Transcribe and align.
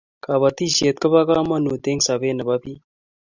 kabatishet 0.23 0.95
kobo 1.01 1.19
kamagut 1.27 1.85
eng 1.89 2.01
sabet 2.05 2.35
nebo 2.35 2.55
bik 2.63 2.81